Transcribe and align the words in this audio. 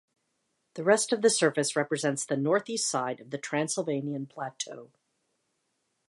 The 0.73 0.83
rest 0.83 1.13
of 1.13 1.21
the 1.21 1.29
surface 1.29 1.75
represents 1.75 2.25
the 2.25 2.35
North-East 2.35 2.89
side 2.89 3.19
of 3.19 3.29
the 3.29 3.37
Transylvanian 3.37 4.25
Plateau. 4.25 4.89